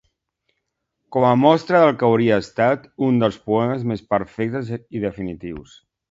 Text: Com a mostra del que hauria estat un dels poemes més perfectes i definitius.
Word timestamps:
Com 1.15 1.25
a 1.31 1.33
mostra 1.41 1.81
del 1.83 1.91
que 1.99 2.07
hauria 2.07 2.39
estat 2.43 2.87
un 3.07 3.19
dels 3.23 3.37
poemes 3.51 3.85
més 3.91 4.01
perfectes 4.15 4.73
i 4.79 5.03
definitius. 5.05 5.77